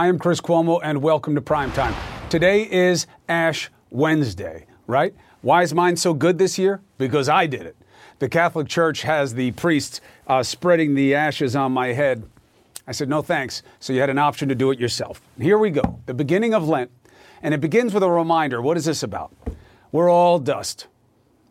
[0.00, 1.94] I am Chris Cuomo, and welcome to Prime Time.
[2.30, 5.14] Today is Ash Wednesday, right?
[5.42, 6.80] Why is mine so good this year?
[6.96, 7.76] Because I did it.
[8.18, 12.26] The Catholic Church has the priests uh, spreading the ashes on my head.
[12.86, 13.62] I said, no thanks.
[13.78, 15.20] So you had an option to do it yourself.
[15.38, 16.90] Here we go, the beginning of Lent.
[17.42, 19.34] And it begins with a reminder what is this about?
[19.92, 20.86] We're all dust.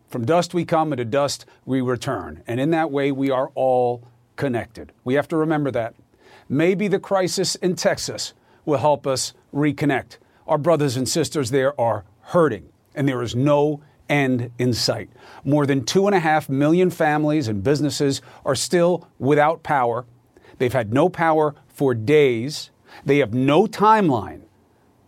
[0.08, 2.42] From dust we come, and to dust we return.
[2.48, 4.90] And in that way, we are all connected.
[5.04, 5.94] We have to remember that.
[6.48, 10.18] Maybe the crisis in Texas will help us reconnect.
[10.46, 15.10] Our brothers and sisters there are hurting, and there is no end in sight.
[15.44, 20.04] More than two and a half million families and businesses are still without power.
[20.58, 22.70] They've had no power for days.
[23.04, 24.42] They have no timeline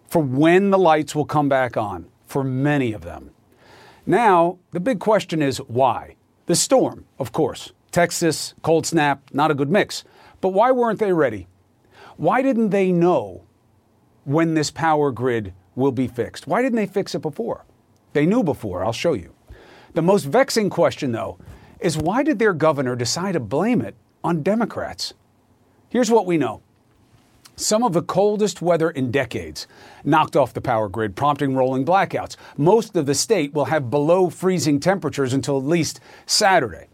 [0.09, 3.31] for when the lights will come back on for many of them.
[4.07, 6.17] Now, the big question is why?
[6.47, 7.73] The storm, of course.
[7.91, 10.05] Texas, cold snap, not a good mix.
[10.41, 11.47] But why weren't they ready?
[12.23, 13.43] Why didn't they know
[14.23, 16.47] when this power grid will be fixed?
[16.47, 17.65] Why didn't they fix it before?
[18.13, 19.35] They knew before, I'll show you.
[19.95, 21.39] The most vexing question, though,
[21.81, 25.15] is why did their governor decide to blame it on Democrats?
[25.89, 26.63] Here's what we know.
[27.57, 29.67] Some of the coldest weather in decades
[30.05, 32.37] knocked off the power grid, prompting rolling blackouts.
[32.57, 36.87] Most of the state will have below freezing temperatures until at least Saturday.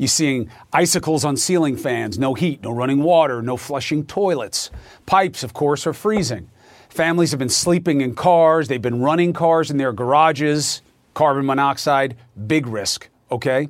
[0.00, 4.70] You're seeing icicles on ceiling fans, no heat, no running water, no flushing toilets.
[5.04, 6.48] Pipes, of course, are freezing.
[6.88, 10.80] Families have been sleeping in cars, they've been running cars in their garages.
[11.12, 13.68] Carbon monoxide, big risk, okay?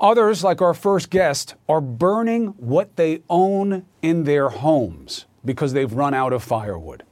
[0.00, 5.92] Others, like our first guest, are burning what they own in their homes because they've
[5.92, 7.04] run out of firewood.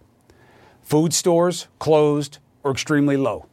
[0.83, 3.47] Food stores closed or extremely low.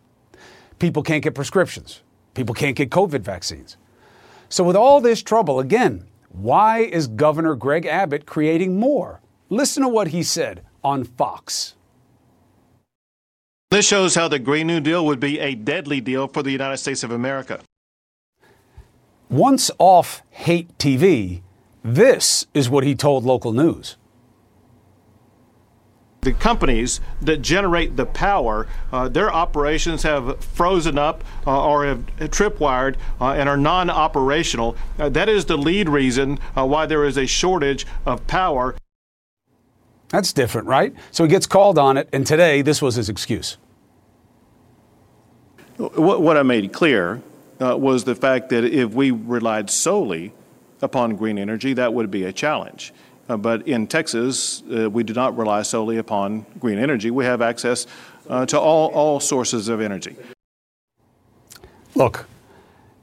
[0.80, 2.02] People can't get prescriptions.
[2.34, 3.78] People can't get COVID vaccines.
[4.50, 9.22] So, with all this trouble, again, why is Governor Greg Abbott creating more?
[9.50, 11.76] Listen to what he said on Fox.
[13.70, 16.78] This shows how the Green New Deal would be a deadly deal for the United
[16.78, 17.60] States of America.
[19.30, 21.44] Once off hate TV,
[21.84, 23.96] this is what he told local news.
[26.22, 32.06] The companies that generate the power, uh, their operations have frozen up uh, or have
[32.18, 34.76] tripwired uh, and are non operational.
[34.98, 38.76] Uh, that is the lead reason uh, why there is a shortage of power.
[40.10, 40.94] That's different, right?
[41.12, 43.58] So he gets called on it, and today this was his excuse.
[45.78, 47.22] What I made clear
[47.62, 50.34] uh, was the fact that if we relied solely
[50.82, 52.92] upon green energy, that would be a challenge.
[53.30, 57.12] Uh, but in Texas, uh, we do not rely solely upon green energy.
[57.12, 57.86] We have access
[58.28, 60.16] uh, to all, all sources of energy.
[61.94, 62.28] Look,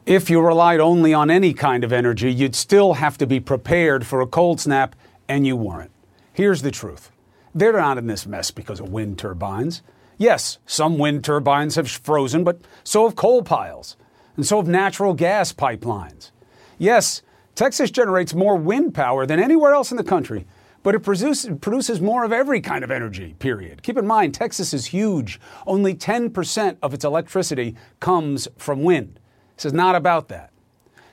[0.04, 4.06] if you relied only on any kind of energy, you'd still have to be prepared
[4.06, 4.96] for a cold snap,
[5.28, 5.92] and you weren't.
[6.32, 7.10] Here's the truth
[7.54, 9.82] they're not in this mess because of wind turbines.
[10.18, 13.96] Yes, some wind turbines have frozen, but so have coal piles,
[14.36, 16.30] and so have natural gas pipelines.
[16.78, 17.22] Yes,
[17.56, 20.46] Texas generates more wind power than anywhere else in the country,
[20.82, 23.82] but it produces, more of every kind of energy, period.
[23.82, 25.40] Keep in mind, Texas is huge.
[25.66, 29.18] Only 10% of its electricity comes from wind.
[29.56, 30.52] This is not about that.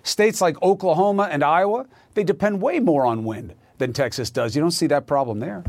[0.03, 4.53] States like Oklahoma and Iowa, they depend way more on wind than Texas does.
[4.53, 5.63] You don't see that problem there.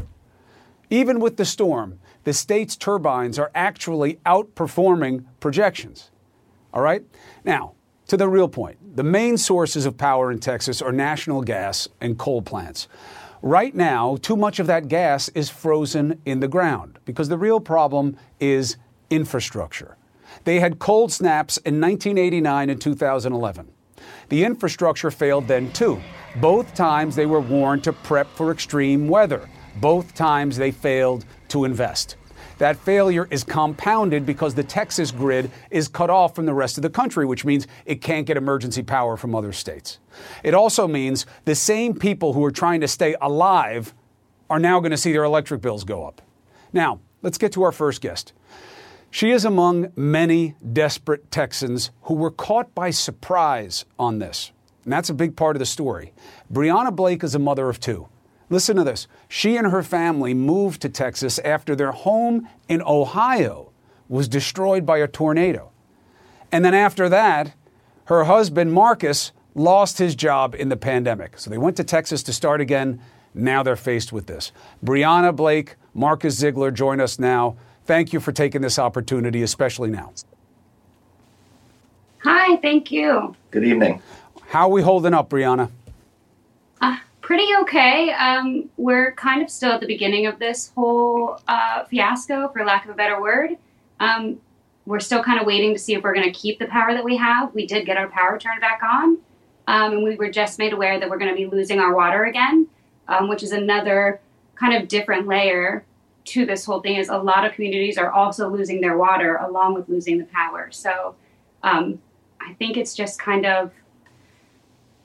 [0.90, 6.10] Even with the storm, the state's turbines are actually outperforming projections.
[6.74, 7.04] All right?
[7.44, 7.74] Now,
[8.08, 8.76] to the real point.
[8.94, 12.86] The main sources of power in Texas are national gas and coal plants.
[13.42, 17.58] Right now, too much of that gas is frozen in the ground because the real
[17.58, 18.76] problem is
[19.10, 19.96] infrastructure.
[20.44, 23.68] They had cold snaps in 1989 and 2011.
[24.28, 26.00] The infrastructure failed then too.
[26.36, 29.50] Both times they were warned to prep for extreme weather.
[29.80, 32.14] Both times they failed to invest.
[32.58, 36.82] That failure is compounded because the Texas grid is cut off from the rest of
[36.82, 39.98] the country, which means it can't get emergency power from other states.
[40.42, 43.92] It also means the same people who are trying to stay alive
[44.48, 46.22] are now going to see their electric bills go up.
[46.72, 48.32] Now, let's get to our first guest.
[49.10, 54.52] She is among many desperate Texans who were caught by surprise on this.
[54.84, 56.12] And that's a big part of the story.
[56.52, 58.08] Brianna Blake is a mother of two.
[58.54, 59.08] Listen to this.
[59.26, 63.72] She and her family moved to Texas after their home in Ohio
[64.08, 65.72] was destroyed by a tornado.
[66.52, 67.56] And then after that,
[68.04, 71.36] her husband, Marcus, lost his job in the pandemic.
[71.36, 73.00] So they went to Texas to start again.
[73.34, 74.52] Now they're faced with this.
[74.84, 77.56] Brianna Blake, Marcus Ziegler join us now.
[77.86, 80.12] Thank you for taking this opportunity, especially now.
[82.18, 83.34] Hi, thank you.
[83.50, 84.00] Good evening.
[84.46, 85.72] How are we holding up, Brianna?
[87.24, 88.10] Pretty okay.
[88.10, 92.84] Um, we're kind of still at the beginning of this whole uh, fiasco, for lack
[92.84, 93.56] of a better word.
[93.98, 94.42] Um,
[94.84, 97.02] we're still kind of waiting to see if we're going to keep the power that
[97.02, 97.54] we have.
[97.54, 99.16] We did get our power turned back on,
[99.66, 102.24] um, and we were just made aware that we're going to be losing our water
[102.24, 102.66] again,
[103.08, 104.20] um, which is another
[104.54, 105.82] kind of different layer
[106.26, 106.96] to this whole thing.
[106.96, 110.68] Is a lot of communities are also losing their water along with losing the power.
[110.72, 111.14] So
[111.62, 112.02] um,
[112.38, 113.72] I think it's just kind of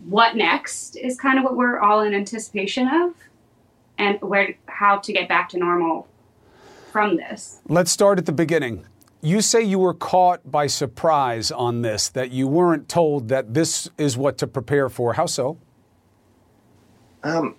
[0.06, 3.14] what next is kind of what we're all in anticipation of,
[3.98, 6.08] and where how to get back to normal
[6.92, 7.60] from this.
[7.68, 8.86] Let's start at the beginning.
[9.22, 13.90] You say you were caught by surprise on this, that you weren't told that this
[13.98, 15.14] is what to prepare for.
[15.14, 15.58] How so?
[17.22, 17.56] Um,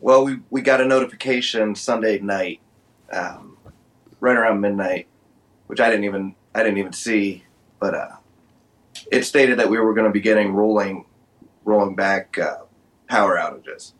[0.00, 2.60] well, we, we got a notification Sunday night,
[3.10, 3.56] um,
[4.20, 5.06] right around midnight,
[5.68, 7.44] which I didn't even I didn't even see,
[7.80, 8.16] but uh,
[9.10, 11.06] it stated that we were going to be getting rolling
[11.64, 12.58] rolling back uh,
[13.08, 13.92] power outages,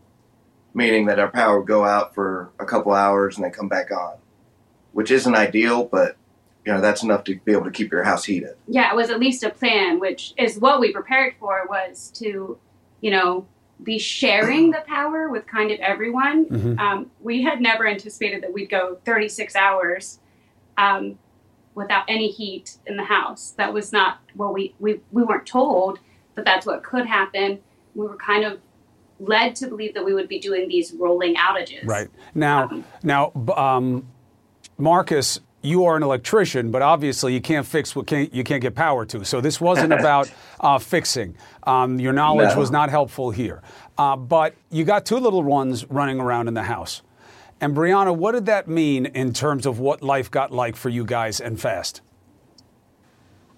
[0.73, 3.91] meaning that our power would go out for a couple hours and then come back
[3.91, 4.17] on,
[4.93, 6.17] which isn't ideal, but
[6.65, 8.57] you know that's enough to be able to keep your house heated.
[8.67, 12.59] Yeah, it was at least a plan, which is what we prepared for was to,
[13.01, 13.47] you know,
[13.83, 16.47] be sharing the power with kind of everyone.
[16.47, 16.79] Mhm.
[16.79, 20.21] Um, we had never anticipated that we'd go 36 hours
[20.79, 21.19] um,
[21.75, 23.53] without any heat in the house.
[23.59, 25.99] That was not what we, we we weren't told
[26.35, 27.61] that that's what could happen.
[27.95, 28.61] We were kind of
[29.21, 31.87] led to believe that we would be doing these rolling outages.
[31.87, 32.09] Right.
[32.35, 34.07] Now, Um, now, um,
[34.77, 38.75] Marcus, you are an electrician, but obviously you can't fix what can't, you can't get
[38.75, 39.25] power to.
[39.25, 41.37] So this wasn't about uh, fixing.
[41.63, 42.59] Um, your knowledge No.
[42.59, 43.63] was not helpful here.
[43.97, 47.03] Uh, but you got two little ones running around in the house.
[47.61, 51.05] And Brianna, what did that mean in terms of what life got like for you
[51.05, 52.01] guys and fast?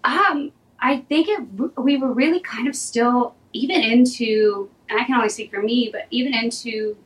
[0.05, 0.52] Um,
[0.86, 1.40] I think it,
[1.76, 5.90] we were really kind of still even into, and I can only speak for me,
[5.90, 6.96] but even into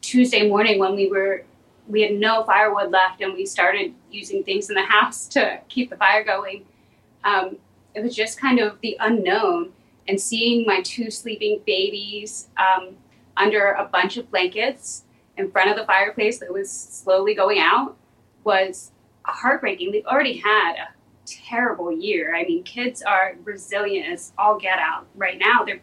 [0.00, 1.44] Tuesday morning when we were
[1.86, 5.88] we had no firewood left and we started using things in the house to keep
[5.88, 6.64] the fire going.
[7.22, 7.58] Um,
[7.94, 9.72] it was just kind of the unknown
[10.08, 12.96] and seeing my two sleeping babies um,
[13.36, 15.04] under a bunch of blankets
[15.36, 17.96] in front of the fireplace that was slowly going out
[18.42, 18.90] was
[19.24, 19.92] heartbreaking.
[19.92, 20.95] They've already had a
[21.26, 22.34] terrible year.
[22.34, 25.64] I mean, kids are resilient as all get out right now.
[25.64, 25.80] They're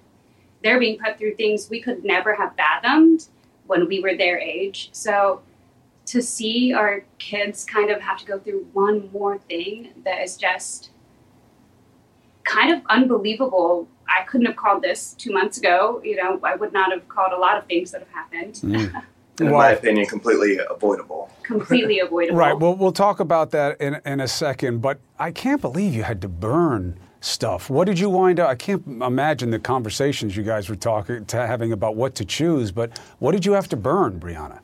[0.63, 3.27] they're being put through things we could never have fathomed
[3.67, 4.89] when we were their age.
[4.93, 5.41] So
[6.05, 10.37] to see our kids kind of have to go through one more thing that is
[10.37, 10.91] just
[12.43, 13.87] kind of unbelievable.
[14.07, 16.01] I couldn't have called this two months ago.
[16.03, 18.55] You know, I would not have called a lot of things that have happened.
[18.55, 19.03] Mm.
[19.39, 19.57] In Wow.
[19.59, 21.29] my opinion, completely avoidable.
[21.43, 22.37] Completely avoidable.
[22.37, 22.57] Right.
[22.57, 24.81] Well, we'll talk about that in, in a second.
[24.81, 27.69] But I can't believe you had to burn stuff.
[27.69, 28.49] What did you wind up?
[28.49, 32.71] I can't imagine the conversations you guys were talking to having about what to choose.
[32.71, 34.59] But what did you have to burn, Brianna?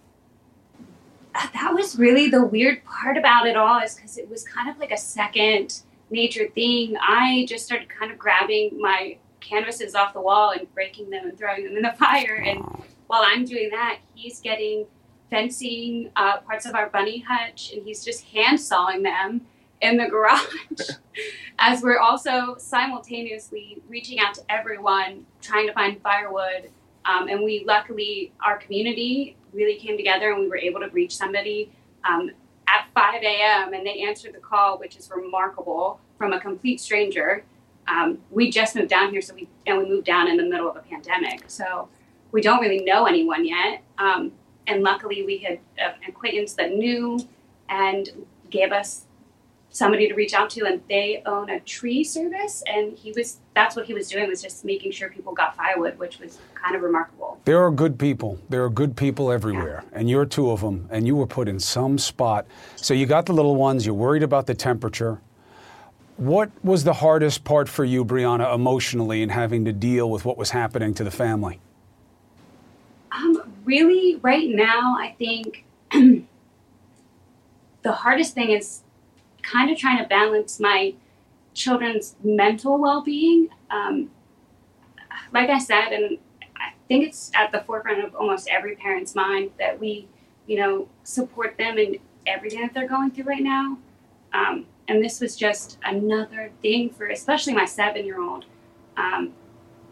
[1.36, 4.70] Uh, that was really the weird part about it all is because it was kind
[4.70, 5.82] of like a second
[6.12, 6.96] nature thing.
[7.02, 11.38] I just started kind of grabbing my canvases off the wall and breaking them and
[11.38, 12.36] throwing them in the fire.
[12.46, 12.64] And
[13.10, 14.86] while I'm doing that, he's getting
[15.30, 19.42] fencing uh, parts of our bunny hutch and he's just hand sawing them
[19.82, 20.44] in the garage
[21.60, 26.70] as we're also simultaneously reaching out to everyone trying to find firewood
[27.06, 31.16] um, and we luckily our community really came together and we were able to reach
[31.16, 31.72] somebody
[32.08, 32.32] um,
[32.68, 33.74] at 5 a.m.
[33.74, 37.44] and they answered the call, which is remarkable from a complete stranger.
[37.88, 40.70] Um, we just moved down here, so we and we moved down in the middle
[40.70, 41.90] of a pandemic, so
[42.32, 43.84] we don't really know anyone yet.
[43.98, 44.32] Um,
[44.68, 47.20] and luckily, we had an acquaintance that knew
[47.70, 48.10] and
[48.50, 49.06] gave us
[49.72, 53.76] somebody to reach out to and they own a tree service and he was that's
[53.76, 56.82] what he was doing was just making sure people got firewood which was kind of
[56.82, 58.40] remarkable There are good people.
[58.50, 60.88] There are good people everywhere, and you're two of them.
[60.92, 62.46] And you were put in some spot.
[62.76, 63.86] So you got the little ones.
[63.86, 65.22] You're worried about the temperature.
[66.18, 70.38] What was the hardest part for you, Brianna, emotionally, in having to deal with what
[70.38, 71.60] was happening to the family?
[73.12, 76.24] Um, really, right now, I think the
[77.92, 78.84] hardest thing is
[79.42, 80.94] kind of trying to balance my
[81.54, 83.50] children's mental well being.
[83.70, 84.12] Um,
[85.34, 86.18] like I said, and
[86.58, 90.08] I think it's at the forefront of almost every parent's mind that we,
[90.48, 93.78] you know, support them in everything that they're going through right now.
[94.34, 98.46] Um, and this was just another thing for, especially my seven year old.
[98.98, 99.34] Um,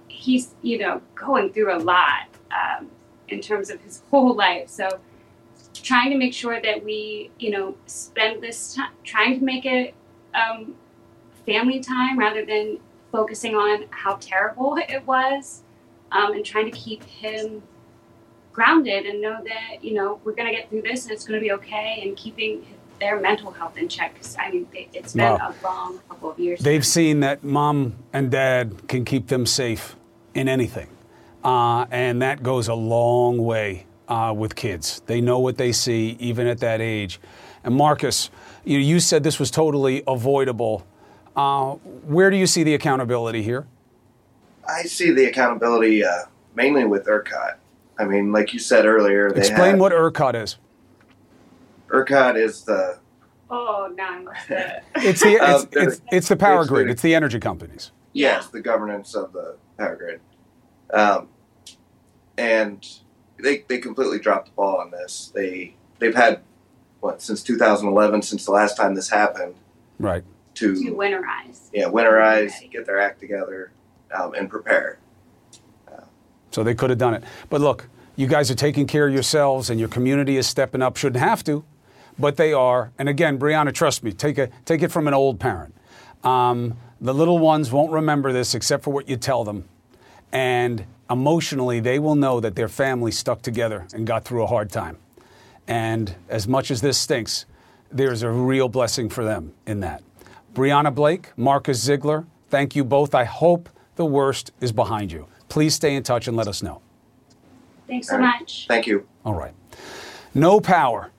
[0.08, 2.90] he's, you know, going through a lot um,
[3.30, 4.70] in terms of his whole life.
[4.70, 5.00] So,
[5.74, 9.94] trying to make sure that we, you know, spend this time trying to make it
[10.34, 10.76] um,
[11.46, 12.80] family time rather than
[13.12, 15.62] focusing on how terrible it was,
[16.12, 17.62] um, and trying to keep him
[18.58, 21.40] grounded and know that you know we're going to get through this and it's going
[21.40, 22.66] to be okay and keeping
[23.00, 25.54] their mental health in check because i mean they, it's been wow.
[25.62, 29.96] a long couple of years they've seen that mom and dad can keep them safe
[30.34, 30.88] in anything
[31.48, 36.16] uh, and that goes a long way uh, with kids they know what they see
[36.20, 37.20] even at that age
[37.64, 38.30] and marcus
[38.64, 40.86] you, you said this was totally avoidable
[41.36, 41.72] uh,
[42.06, 43.66] where do you see the accountability here
[44.68, 46.24] i see the accountability uh,
[46.56, 47.58] mainly with ERCOT
[48.00, 50.58] I mean, like you said earlier, explain have, what ERCOT is.
[51.90, 53.00] ERCOT is the.
[53.50, 54.32] Oh, no,
[54.96, 56.90] it's the it's, um, it's, it's, the power grid.
[56.90, 57.92] It's the energy companies.
[58.14, 60.20] Yes, the governance of the power grid,
[60.94, 61.30] um,
[62.38, 62.88] and
[63.42, 65.32] they they completely dropped the ball on this.
[65.34, 66.42] They they've had
[67.00, 69.56] what since 2011, since the last time this happened,
[70.00, 70.24] right?
[70.56, 71.70] To, to winterize.
[71.74, 72.72] Yeah, winterize, right.
[72.72, 73.72] get their act together,
[74.12, 75.00] um, and prepare.
[76.52, 77.24] So they could have done it.
[77.50, 80.98] But look, you guys are taking care of yourselves and your community is stepping up.
[80.98, 81.64] Shouldn't have to,
[82.18, 82.92] but they are.
[82.98, 85.76] And again, Brianna, trust me, take, a, take it from an old parent.
[86.24, 89.66] Um, the little ones won't remember this except for what you tell them.
[90.32, 94.72] And emotionally, they will know that their family stuck together and got through a hard
[94.72, 94.98] time.
[95.68, 97.46] And as much as this stinks,
[97.92, 100.04] there's a real blessing for them in that.
[100.54, 103.14] Brianna Blake, Marcus Ziegler, thank you both.
[103.14, 106.82] I hope the worst is behind you please stay in touch and let us know.
[107.88, 108.66] Thanks so much.
[108.68, 109.08] Thank you.
[109.24, 109.54] All right.
[110.34, 111.12] No power,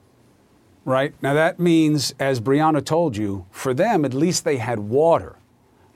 [0.85, 1.15] right?
[1.23, 5.37] Now that means, as Brianna told you, for them, at least they had water.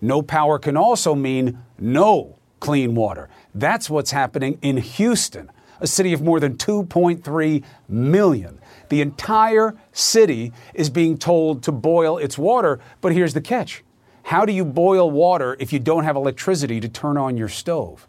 [0.00, 3.28] No power can also mean no clean water.
[3.54, 8.59] That's what's happening in Houston, a city of more than 2.3 million.
[8.88, 13.85] The entire city is being told to boil its water, but here's the catch.
[14.25, 18.06] How do you boil water if you don't have electricity to turn on your stove?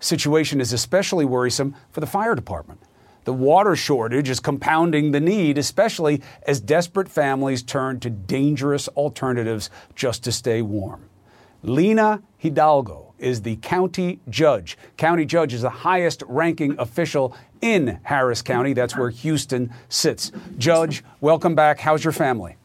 [0.00, 2.80] situation is especially worrisome for the fire department.
[3.24, 9.70] The water shortage is compounding the need, especially as desperate families turn to dangerous alternatives
[9.94, 11.10] just to stay warm.
[11.62, 14.78] Lina Hidalgo is the county judge.
[14.96, 18.72] County judge is the highest ranking official in Harris County.
[18.72, 20.32] That's where Houston sits.
[20.56, 21.80] Judge, welcome back.
[21.80, 22.56] How's your family?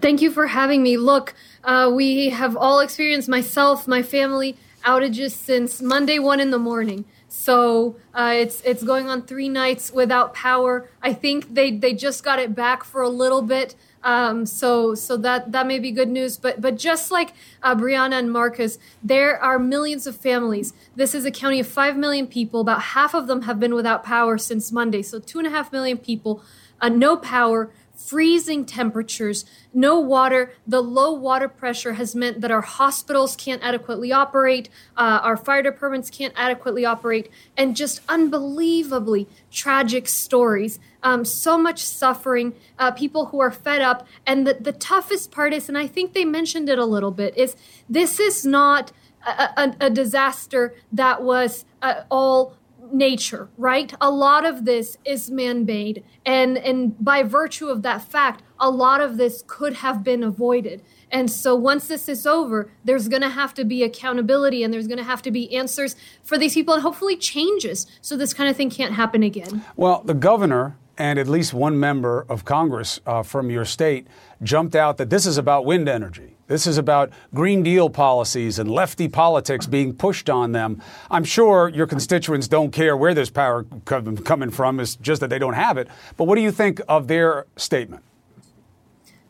[0.00, 0.96] Thank you for having me.
[0.96, 6.58] Look, uh, we have all experienced myself, my family, outages since Monday one in the
[6.58, 7.06] morning.
[7.36, 10.88] So uh, it's it's going on three nights without power.
[11.02, 13.74] I think they they just got it back for a little bit.
[14.04, 16.38] Um, so so that that may be good news.
[16.38, 20.72] But but just like uh, Brianna and Marcus, there are millions of families.
[20.94, 22.60] This is a county of five million people.
[22.60, 25.02] About half of them have been without power since Monday.
[25.02, 26.40] So two and a half million people,
[26.80, 30.52] uh, no power freezing temperatures, no water.
[30.66, 35.62] The low water pressure has meant that our hospitals can't adequately operate, uh, our fire
[35.62, 40.78] departments can't adequately operate, and just unbelievably tragic stories.
[41.02, 44.06] Um, so much suffering, uh, people who are fed up.
[44.26, 47.36] And the, the toughest part is, and I think they mentioned it a little bit,
[47.36, 47.56] is
[47.88, 48.92] this is not
[49.26, 52.56] a, a, a disaster that was uh, all
[52.92, 53.92] nature, right?
[54.00, 59.00] A lot of this is man-made, and and by virtue of that fact, a lot
[59.00, 60.82] of this could have been avoided.
[61.10, 64.88] And so once this is over, there's going to have to be accountability and there's
[64.88, 68.50] going to have to be answers for these people and hopefully changes so this kind
[68.50, 69.64] of thing can't happen again.
[69.76, 74.06] Well, the governor and at least one member of Congress uh, from your state
[74.42, 76.33] jumped out that this is about wind energy.
[76.54, 80.80] This is about Green Deal policies and lefty politics being pushed on them.
[81.10, 84.78] I'm sure your constituents don't care where this power coming from.
[84.78, 85.88] It's just that they don't have it.
[86.16, 88.04] But what do you think of their statement?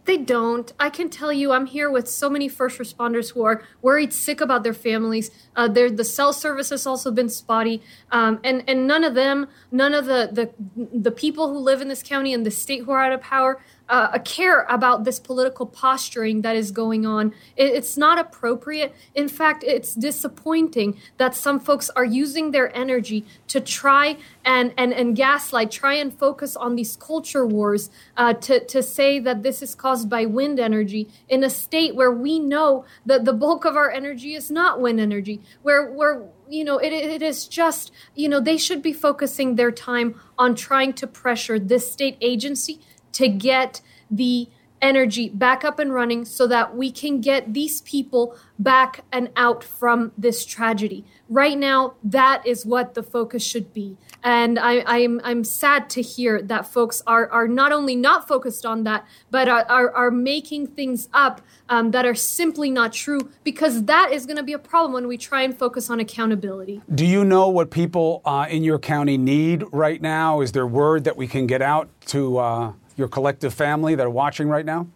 [0.05, 0.71] They don't.
[0.79, 4.43] I can tell you, I'm here with so many first responders who are worried sick
[4.43, 5.31] about their families.
[5.57, 7.81] Uh, the cell service has also been spotty,
[8.13, 10.51] um, and and none of them, none of the the
[10.93, 13.63] the people who live in this county and the state who are out of power,
[13.89, 17.35] uh, care about this political posturing that is going on.
[17.57, 18.95] It, it's not appropriate.
[19.15, 24.93] In fact, it's disappointing that some folks are using their energy to try and, and,
[24.93, 29.63] and gaslight, try and focus on these culture wars uh, to, to say that this
[29.63, 33.77] is caused by wind energy in a state where we know that the bulk of
[33.77, 38.29] our energy is not wind energy, where, where you know, it, it is just, you
[38.29, 42.81] know, they should be focusing their time on trying to pressure this state agency
[43.15, 43.81] to get
[44.11, 44.49] the
[44.85, 49.65] energy back up and running so that we can get these people back and out
[49.65, 51.05] from this tragedy.
[51.29, 53.97] Right now, that is what the focus should be.
[54.23, 58.29] And I, am I'm, I'm sad to hear that folks are, are not only not
[58.29, 61.41] focused on that, but are, are, are making things up
[61.71, 65.09] um, that are simply not true because that is going to be a problem when
[65.09, 66.83] we try and focus on accountability.
[66.95, 70.43] Do you know what people uh, in your county need right now?
[70.43, 74.11] Is there word that we can get out to uh, your collective family that are
[74.11, 74.87] watching right now?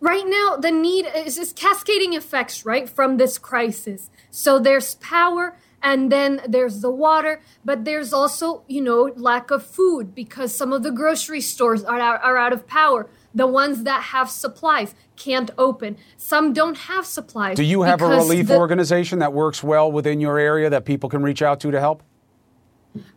[0.00, 4.10] Right now, the need is just cascading effects, right, from this crisis.
[4.30, 9.64] So there's power and then there's the water, but there's also, you know, lack of
[9.64, 13.08] food because some of the grocery stores are out, are out of power.
[13.34, 15.96] The ones that have supplies can't open.
[16.16, 17.56] Some don't have supplies.
[17.56, 21.08] Do you have a relief the, organization that works well within your area that people
[21.08, 22.02] can reach out to to help?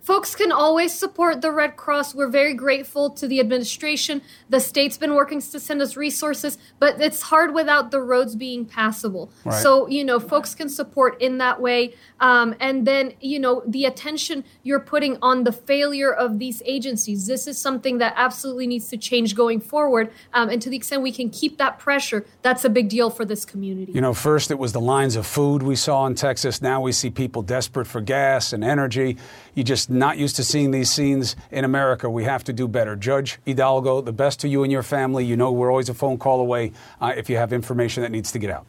[0.02, 2.16] Folks can always support the Red Cross.
[2.16, 4.22] We're very grateful to the administration.
[4.50, 8.66] The state's been working to send us resources, but it's hard without the roads being
[8.66, 9.30] passable.
[9.44, 9.62] Right.
[9.62, 11.94] So, you know, folks can support in that way.
[12.20, 17.28] Um, and then, you know, the attention you're putting on the failure of these agencies.
[17.28, 20.12] This is something that absolutely needs to change going forward.
[20.34, 23.26] Um, and to the extent we can keep that pressure, that's a big deal for
[23.26, 23.92] this community.
[23.92, 26.62] You know, first it was the lines of food we saw in Texas.
[26.62, 29.18] Now we see people desperate for gas and energy.
[29.54, 32.10] You just not used to seeing these scenes in America.
[32.10, 32.96] We have to do better.
[32.96, 35.26] Judge Hidalgo, the best to you and your family.
[35.26, 38.32] You know we're always a phone call away uh, if you have information that needs
[38.32, 38.66] to get out.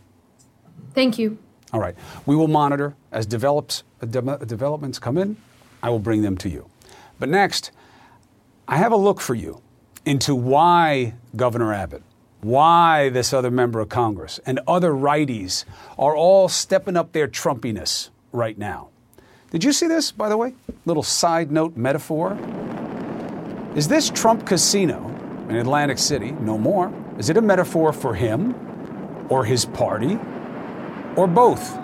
[0.95, 1.39] Thank you.
[1.73, 1.95] All right.
[2.27, 5.37] We will monitor as develops, uh, de- developments come in.
[5.83, 6.69] I will bring them to you.
[7.19, 7.71] But next,
[8.67, 9.63] I have a look for you
[10.05, 12.03] into why Governor Abbott,
[12.41, 15.65] why this other member of Congress, and other righties
[15.99, 18.89] are all stepping up their Trumpiness right now.
[19.51, 20.55] Did you see this, by the way?
[20.85, 22.37] Little side note metaphor.
[23.75, 25.07] Is this Trump Casino
[25.49, 28.55] in Atlantic City, no more, is it a metaphor for him
[29.31, 30.19] or his party
[31.17, 31.75] or both?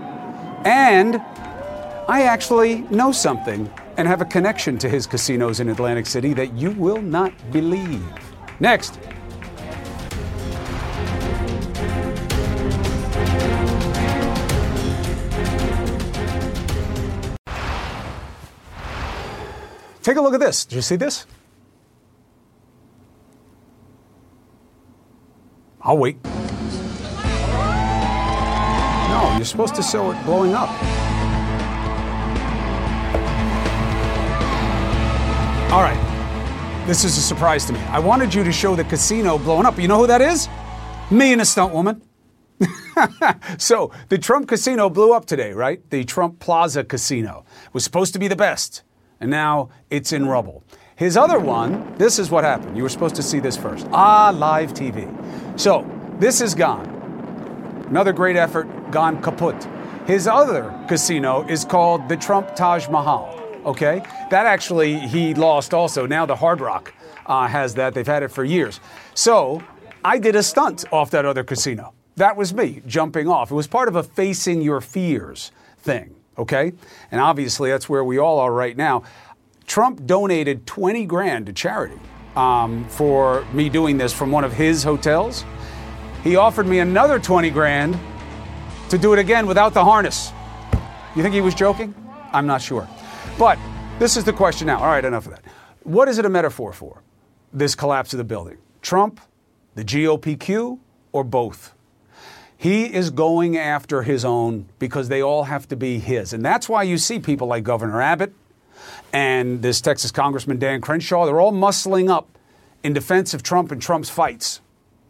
[0.66, 1.16] And
[2.06, 6.52] I actually know something and have a connection to his casinos in Atlantic City that
[6.54, 8.04] you will not believe.
[8.60, 8.98] Next.
[20.04, 20.66] Take a look at this.
[20.66, 21.24] Did you see this?
[25.80, 26.22] I'll wait.
[29.08, 30.68] No, you're supposed to show it blowing up.
[35.72, 35.98] All right.
[36.86, 37.80] This is a surprise to me.
[37.84, 39.78] I wanted you to show the casino blowing up.
[39.78, 40.50] You know who that is?
[41.10, 42.02] Me and a stunt woman.
[43.56, 45.80] so the Trump casino blew up today, right?
[45.88, 48.82] The Trump Plaza casino it was supposed to be the best
[49.20, 50.64] and now it's in rubble.
[50.96, 52.76] His other one, this is what happened.
[52.76, 53.86] You were supposed to see this first.
[53.92, 55.08] Ah, live TV.
[55.58, 55.84] So
[56.18, 56.86] this is gone.
[57.88, 59.66] Another great effort, gone kaput.
[60.06, 63.40] His other casino is called the Trump Taj Mahal.
[63.64, 64.02] Okay?
[64.30, 66.06] That actually he lost also.
[66.06, 66.94] Now the Hard Rock
[67.26, 67.94] uh, has that.
[67.94, 68.80] They've had it for years.
[69.14, 69.62] So
[70.04, 71.92] I did a stunt off that other casino.
[72.16, 73.50] That was me jumping off.
[73.50, 76.72] It was part of a facing your fears thing okay?
[77.10, 79.02] And obviously, that's where we all are right now.
[79.66, 81.98] Trump donated 20 grand to charity
[82.36, 85.44] um, for me doing this from one of his hotels.
[86.22, 87.98] He offered me another 20 grand
[88.90, 90.32] to do it again without the harness.
[91.16, 91.94] You think he was joking?
[92.32, 92.88] I'm not sure.
[93.38, 93.58] But
[93.98, 94.78] this is the question now.
[94.78, 95.44] All right, enough of that.
[95.84, 97.02] What is it a metaphor for?
[97.52, 98.58] This collapse of the building?
[98.82, 99.20] Trump,
[99.74, 100.78] the GOPQ,
[101.12, 101.73] or both?
[102.56, 106.32] He is going after his own because they all have to be his.
[106.32, 108.32] And that's why you see people like Governor Abbott
[109.12, 112.28] and this Texas Congressman Dan Crenshaw, they're all muscling up
[112.82, 114.60] in defense of Trump and Trump's fights.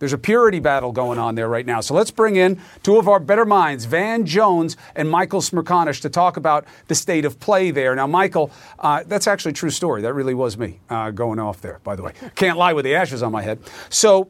[0.00, 1.80] There's a purity battle going on there right now.
[1.80, 6.10] So let's bring in two of our better minds, Van Jones and Michael Smerconish, to
[6.10, 7.94] talk about the state of play there.
[7.94, 10.02] Now, Michael, uh, that's actually a true story.
[10.02, 12.12] That really was me uh, going off there, by the way.
[12.34, 13.60] Can't lie with the ashes on my head.
[13.88, 14.28] So,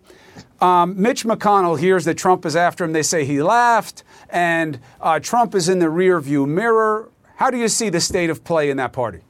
[0.60, 2.92] um, Mitch McConnell hears that Trump is after him.
[2.92, 7.10] They say he laughed, and uh, Trump is in the rearview mirror.
[7.36, 9.20] How do you see the state of play in that party?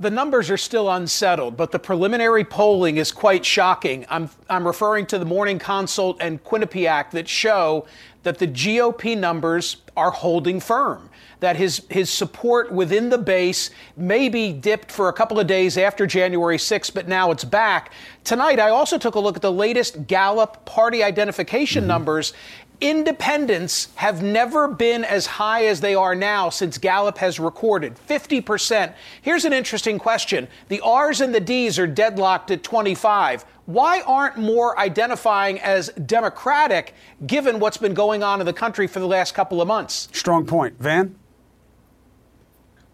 [0.00, 4.04] The numbers are still unsettled, but the preliminary polling is quite shocking.
[4.10, 7.86] I'm, I'm referring to the Morning Consult and Quinnipiac that show
[8.24, 11.08] that the GOP numbers are holding firm
[11.42, 16.06] that his, his support within the base maybe dipped for a couple of days after
[16.06, 17.92] January 6th, but now it's back.
[18.22, 21.88] Tonight, I also took a look at the latest Gallup party identification mm-hmm.
[21.88, 22.32] numbers.
[22.80, 28.94] independents have never been as high as they are now since Gallup has recorded 50%.
[29.20, 30.48] Here's an interesting question.
[30.68, 33.44] The R's and the D's are deadlocked at 25.
[33.66, 36.94] Why aren't more identifying as Democratic
[37.26, 40.08] given what's been going on in the country for the last couple of months?
[40.12, 40.74] Strong point.
[40.80, 41.16] Van?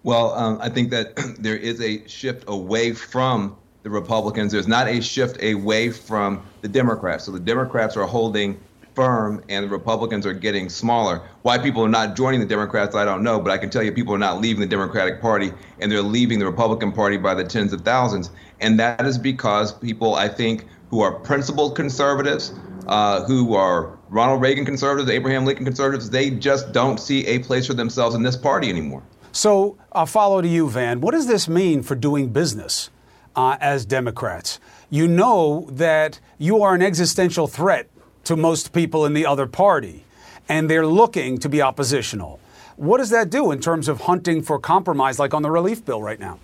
[0.08, 4.52] Well, um, I think that there is a shift away from the Republicans.
[4.52, 7.24] There's not a shift away from the Democrats.
[7.24, 8.58] So the Democrats are holding
[8.94, 11.20] firm and the Republicans are getting smaller.
[11.42, 13.92] Why people are not joining the Democrats, I don't know, but I can tell you
[13.92, 17.44] people are not leaving the Democratic Party and they're leaving the Republican Party by the
[17.44, 18.30] tens of thousands.
[18.62, 22.54] And that is because people, I think, who are principled conservatives,
[22.86, 27.66] uh, who are Ronald Reagan conservatives, Abraham Lincoln conservatives, they just don't see a place
[27.66, 29.02] for themselves in this party anymore.
[29.32, 31.00] So I'll follow to you, Van.
[31.00, 32.90] What does this mean for doing business
[33.36, 34.58] uh, as Democrats?
[34.90, 37.88] You know that you are an existential threat
[38.24, 40.04] to most people in the other party,
[40.48, 42.40] and they're looking to be oppositional.
[42.76, 46.02] What does that do in terms of hunting for compromise, like on the relief bill
[46.02, 46.38] right now?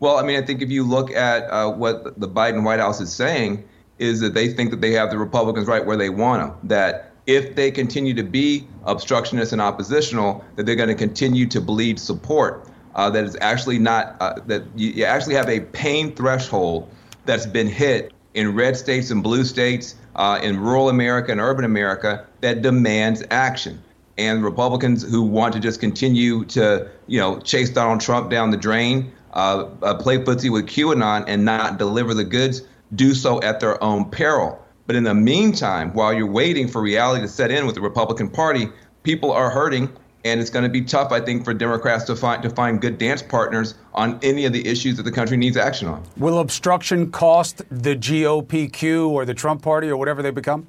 [0.00, 3.00] Well, I mean, I think if you look at uh, what the Biden White House
[3.00, 3.64] is saying,
[3.98, 6.68] is that they think that they have the Republicans right where they want them.
[6.68, 11.60] That if they continue to be obstructionist and oppositional, that they're going to continue to
[11.60, 12.66] bleed support.
[12.94, 16.90] Uh, that is actually not uh, that you, you actually have a pain threshold
[17.26, 21.64] that's been hit in red states and blue states uh, in rural America and urban
[21.64, 23.80] America that demands action.
[24.16, 28.56] And Republicans who want to just continue to, you know, chase Donald Trump down the
[28.56, 32.62] drain, uh, uh, play footsie with QAnon, and not deliver the goods,
[32.94, 34.64] do so at their own peril.
[34.88, 38.30] But in the meantime, while you're waiting for reality to set in with the Republican
[38.30, 38.68] Party,
[39.02, 39.90] people are hurting
[40.24, 42.96] and it's going to be tough, I think, for Democrats to find to find good
[42.96, 46.02] dance partners on any of the issues that the country needs action on.
[46.16, 50.66] Will obstruction cost the GOPQ or the Trump Party or whatever they become?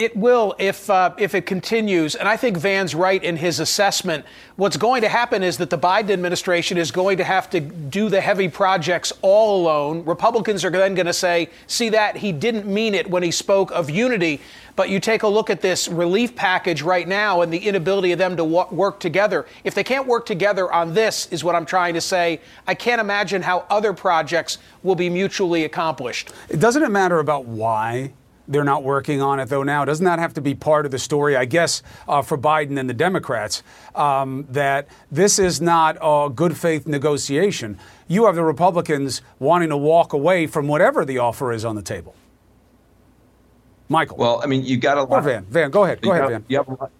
[0.00, 4.24] It will if uh, if it continues, and I think Van's right in his assessment.
[4.56, 8.08] What's going to happen is that the Biden administration is going to have to do
[8.08, 10.06] the heavy projects all alone.
[10.06, 13.70] Republicans are then going to say, "See that he didn't mean it when he spoke
[13.72, 14.40] of unity."
[14.74, 18.18] But you take a look at this relief package right now and the inability of
[18.18, 19.44] them to w- work together.
[19.64, 22.40] If they can't work together on this, is what I'm trying to say.
[22.66, 26.32] I can't imagine how other projects will be mutually accomplished.
[26.58, 28.12] Doesn't it matter about why
[28.50, 29.84] they're not working on it, though, now.
[29.84, 32.90] Doesn't that have to be part of the story, I guess, uh, for Biden and
[32.90, 33.62] the Democrats,
[33.94, 37.78] um, that this is not a good faith negotiation?
[38.08, 41.82] You have the Republicans wanting to walk away from whatever the offer is on the
[41.82, 42.14] table.
[43.88, 44.16] Michael.
[44.16, 45.18] Well, I mean, you got a lot.
[45.18, 45.44] Or Van.
[45.46, 46.00] Van, go ahead.
[46.00, 46.44] Go ahead, have, Van.
[46.48, 46.90] You have, lot,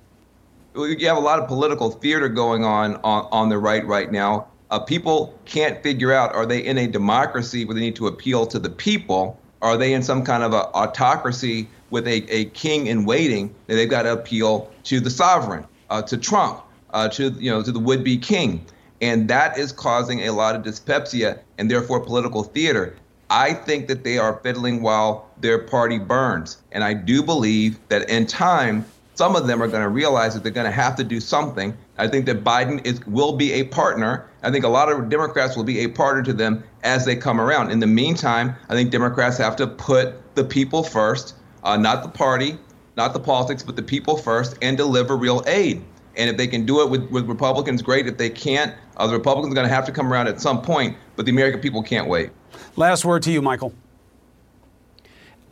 [0.74, 4.48] you have, a lot of political theater going on on, on the right right now.
[4.70, 8.46] Uh, people can't figure out are they in a democracy where they need to appeal
[8.46, 12.86] to the people are they in some kind of a autocracy with a, a king
[12.86, 17.30] in waiting that they've got to appeal to the sovereign, uh, to Trump, uh, to
[17.30, 18.64] you know to the would-be king,
[19.00, 22.96] and that is causing a lot of dyspepsia and therefore political theater.
[23.28, 28.08] I think that they are fiddling while their party burns, and I do believe that
[28.10, 31.04] in time some of them are going to realize that they're going to have to
[31.04, 31.76] do something.
[31.98, 34.26] I think that Biden is, will be a partner.
[34.42, 37.40] I think a lot of Democrats will be a partner to them as they come
[37.40, 37.70] around.
[37.70, 42.08] In the meantime, I think Democrats have to put the people first, uh, not the
[42.08, 42.58] party,
[42.96, 45.82] not the politics, but the people first, and deliver real aid.
[46.16, 48.06] And if they can do it with, with Republicans, great.
[48.06, 50.60] If they can't, uh, the Republicans are going to have to come around at some
[50.60, 52.30] point, but the American people can't wait.
[52.76, 53.72] Last word to you, Michael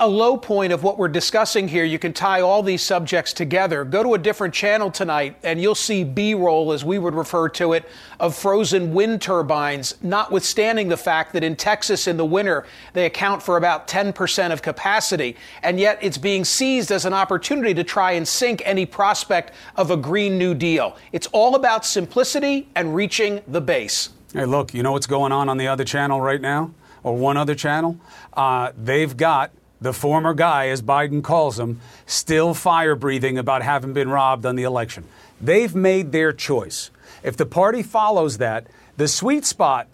[0.01, 1.85] a low point of what we're discussing here.
[1.85, 3.85] You can tie all these subjects together.
[3.85, 7.49] Go to a different channel tonight, and you'll see B roll, as we would refer
[7.51, 7.85] to it,
[8.21, 13.43] of frozen wind turbines, notwithstanding the fact that in Texas in the winter, they account
[13.43, 15.37] for about 10% of capacity.
[15.63, 19.91] And yet it's being seized as an opportunity to try and sink any prospect of
[19.91, 20.97] a Green New Deal.
[21.11, 24.11] It's all about simplicity and reaching the base.
[24.33, 26.73] Hey, look, you know what's going on on the other channel right now?
[27.03, 27.99] Or one other channel?
[28.35, 33.93] Uh, they've got the former guy, as Biden calls him, still fire breathing about having
[33.93, 35.05] been robbed on the election.
[35.41, 36.91] They've made their choice.
[37.23, 39.89] If the party follows that, the sweet spot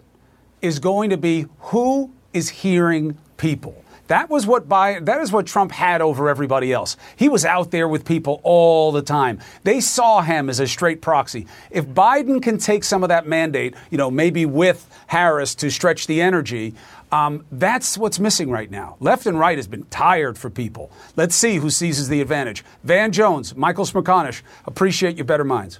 [0.61, 3.83] is going to be who is hearing people.
[4.07, 6.95] That was what Biden, that is what Trump had over everybody else.
[7.15, 9.39] He was out there with people all the time.
[9.63, 11.47] They saw him as a straight proxy.
[11.71, 16.05] If Biden can take some of that mandate, you know, maybe with Harris to stretch
[16.05, 16.75] the energy,
[17.11, 18.97] um, that's what's missing right now.
[18.99, 20.91] Left and right has been tired for people.
[21.15, 22.63] Let's see who seizes the advantage.
[22.83, 25.79] Van Jones, Michael Smerconish, appreciate your better minds.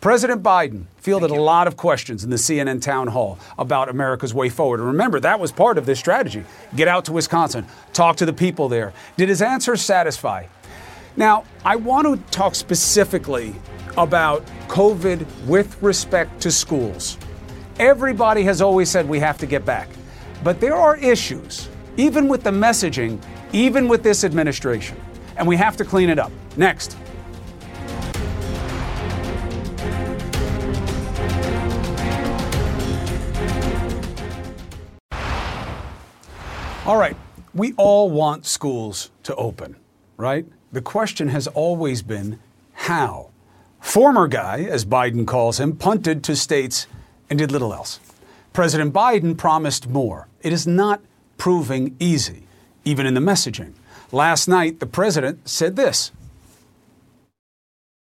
[0.00, 4.48] President Biden fielded a lot of questions in the CNN town hall about America's way
[4.48, 4.80] forward.
[4.80, 6.44] And remember, that was part of this strategy.
[6.74, 8.92] Get out to Wisconsin, talk to the people there.
[9.16, 10.46] Did his answers satisfy?
[11.16, 13.54] Now, I want to talk specifically
[13.96, 17.16] about COVID with respect to schools.
[17.78, 19.88] Everybody has always said we have to get back,
[20.42, 24.96] but there are issues, even with the messaging, even with this administration,
[25.36, 26.32] and we have to clean it up.
[26.56, 26.96] Next.
[36.84, 37.16] All right,
[37.54, 39.76] we all want schools to open,
[40.16, 40.44] right?
[40.72, 42.40] The question has always been
[42.72, 43.30] how.
[43.78, 46.88] Former guy, as Biden calls him, punted to states
[47.30, 48.00] and did little else.
[48.52, 50.28] President Biden promised more.
[50.42, 51.00] It is not
[51.38, 52.44] proving easy,
[52.84, 53.72] even in the messaging.
[54.10, 56.12] Last night, the president said this.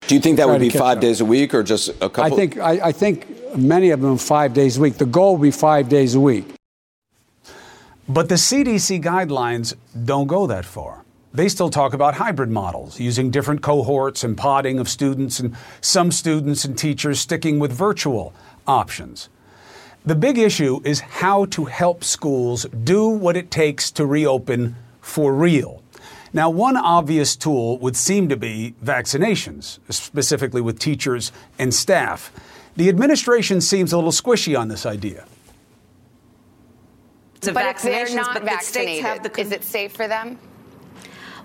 [0.08, 2.26] Do you think that would be five days a week or just a couple?
[2.26, 4.96] I think I, I think many of them five days a week.
[4.96, 6.46] The goal would be five days a week.
[8.10, 11.06] But the CDC guidelines don't go that far.
[11.34, 16.12] They still talk about hybrid models, using different cohorts and podding of students, and some
[16.12, 18.34] students and teachers sticking with virtual
[18.68, 19.30] options.
[20.06, 25.34] The big issue is how to help schools do what it takes to reopen for
[25.34, 25.82] real.
[26.34, 32.32] Now, one obvious tool would seem to be vaccinations, specifically with teachers and staff.
[32.76, 35.26] The administration seems a little squishy on this idea
[37.52, 39.42] but vaccinations, if they're not vaccinated, the have the.
[39.42, 40.40] Is it safe for them?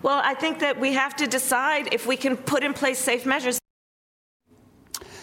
[0.03, 3.27] Well, I think that we have to decide if we can put in place safe
[3.27, 3.59] measures.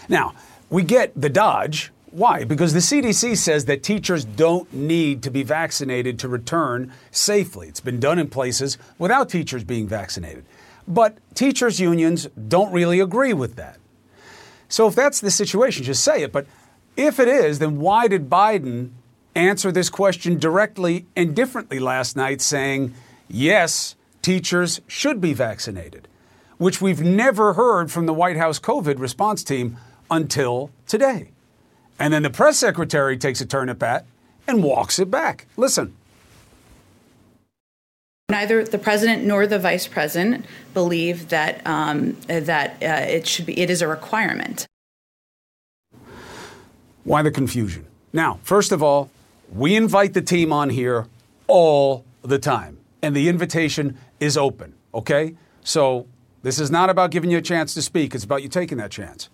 [0.09, 0.35] Now,
[0.69, 1.91] we get the dodge.
[2.15, 2.45] Why?
[2.45, 7.67] Because the CDC says that teachers don't need to be vaccinated to return safely.
[7.67, 10.45] It's been done in places without teachers being vaccinated.
[10.87, 13.79] But teachers' unions don't really agree with that.
[14.69, 16.31] So if that's the situation, just say it.
[16.31, 16.47] But
[16.95, 18.91] if it is, then why did Biden
[19.35, 22.93] answer this question directly and differently last night, saying,
[23.27, 26.07] yes, teachers should be vaccinated,
[26.59, 29.75] which we've never heard from the White House COVID response team
[30.09, 31.31] until today.
[31.99, 34.05] And then the press secretary takes a turn at bat
[34.47, 35.47] and walks it back.
[35.57, 35.95] Listen.
[38.29, 43.59] Neither the president nor the vice president believe that um, that uh, it should be.
[43.59, 44.65] It is a requirement.
[47.03, 47.85] Why the confusion?
[48.11, 49.11] Now, first of all,
[49.53, 51.05] we invite the team on here
[51.45, 55.35] all the time, and the invitation is open, okay?
[55.63, 56.07] So
[56.41, 58.89] this is not about giving you a chance to speak, it's about you taking that
[58.89, 59.29] chance.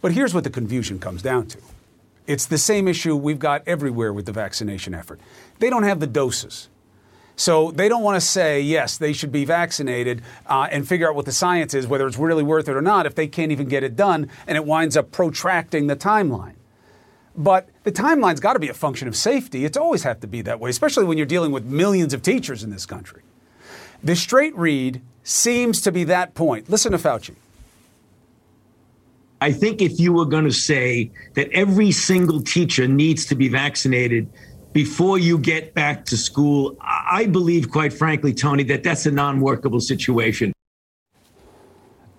[0.00, 1.58] But here's what the confusion comes down to
[2.26, 5.20] it's the same issue we've got everywhere with the vaccination effort.
[5.58, 6.68] They don't have the doses.
[7.34, 11.14] So they don't want to say, yes, they should be vaccinated uh, and figure out
[11.14, 13.68] what the science is, whether it's really worth it or not, if they can't even
[13.68, 16.54] get it done and it winds up protracting the timeline.
[17.34, 19.64] But the timeline's got to be a function of safety.
[19.64, 22.62] It's always have to be that way, especially when you're dealing with millions of teachers
[22.62, 23.22] in this country.
[24.04, 26.68] The straight read seems to be that point.
[26.68, 27.36] Listen to Fauci.
[29.42, 33.48] I think if you were going to say that every single teacher needs to be
[33.48, 34.30] vaccinated
[34.72, 39.40] before you get back to school, I believe, quite frankly, Tony, that that's a non
[39.40, 40.52] workable situation.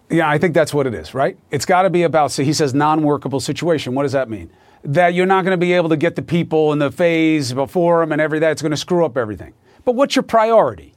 [0.10, 1.38] Yeah, I think that's what it is, right?
[1.50, 3.96] It's got to be about, so he says non workable situation.
[3.96, 4.52] What does that mean?
[4.84, 8.02] that you're not going to be able to get the people in the phase before
[8.02, 8.52] them and every that.
[8.52, 9.54] It's going to screw up everything.
[9.86, 10.94] But what's your priority?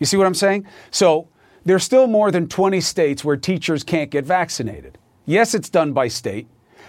[0.00, 0.66] You see what I'm saying?
[0.90, 1.28] So
[1.64, 4.98] there's still more than 20 states where teachers can't get vaccinated.
[5.24, 6.48] Yes, it's done by state,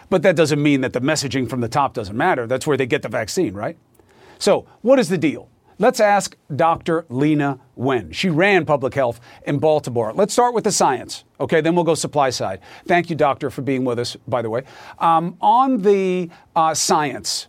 [0.10, 2.48] but that doesn't mean that the messaging from the top doesn't matter.
[2.48, 3.78] That's where they get the vaccine, right?
[4.40, 5.50] So, what is the deal?
[5.80, 7.04] Let's ask Dr.
[7.04, 8.12] Leana Wen.
[8.12, 10.14] She ran public health in Baltimore.
[10.14, 11.24] Let's start with the science.
[11.40, 12.60] Okay, then we'll go supply side.
[12.86, 14.64] Thank you, doctor, for being with us, by the way.
[15.00, 17.48] Um, on the uh, science,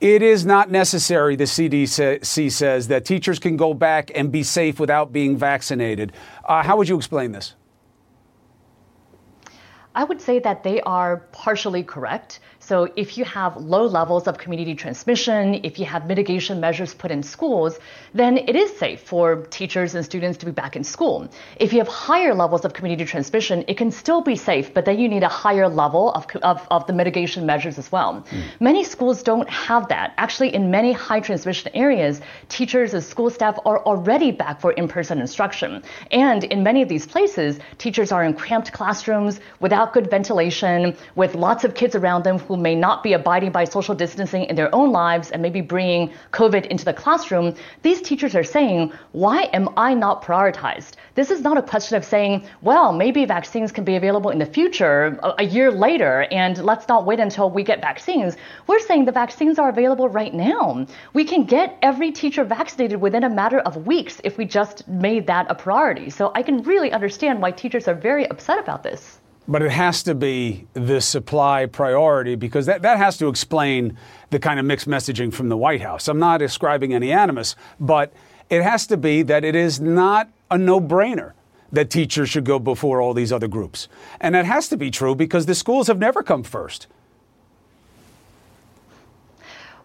[0.00, 4.78] it is not necessary, the CDC says, that teachers can go back and be safe
[4.78, 6.12] without being vaccinated.
[6.44, 7.54] Uh, how would you explain this?
[9.94, 12.40] I would say that they are partially correct.
[12.66, 17.10] So if you have low levels of community transmission, if you have mitigation measures put
[17.10, 17.78] in schools,
[18.14, 21.28] then it is safe for teachers and students to be back in school.
[21.56, 24.98] If you have higher levels of community transmission, it can still be safe, but then
[24.98, 28.24] you need a higher level of, of, of the mitigation measures as well.
[28.30, 28.42] Mm.
[28.60, 30.14] Many schools don't have that.
[30.16, 35.20] Actually, in many high transmission areas, teachers and school staff are already back for in-person
[35.20, 35.82] instruction.
[36.12, 41.34] And in many of these places, teachers are in cramped classrooms without good ventilation, with
[41.34, 44.54] lots of kids around them who who may not be abiding by social distancing in
[44.54, 49.50] their own lives and maybe bringing COVID into the classroom, these teachers are saying, why
[49.52, 50.92] am I not prioritized?
[51.16, 54.46] This is not a question of saying, well, maybe vaccines can be available in the
[54.46, 58.36] future, a, a year later, and let's not wait until we get vaccines.
[58.68, 60.86] We're saying the vaccines are available right now.
[61.12, 65.26] We can get every teacher vaccinated within a matter of weeks if we just made
[65.26, 66.08] that a priority.
[66.08, 69.18] So I can really understand why teachers are very upset about this.
[69.46, 73.98] But it has to be the supply priority because that, that has to explain
[74.30, 76.08] the kind of mixed messaging from the White House.
[76.08, 78.12] I'm not ascribing any animus, but
[78.48, 81.32] it has to be that it is not a no brainer
[81.72, 83.88] that teachers should go before all these other groups.
[84.20, 86.86] And that has to be true because the schools have never come first.